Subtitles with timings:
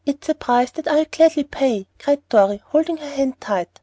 [0.03, 3.79] "It's a price that I'll gladly pay," cried Dorry, holding her hand tight.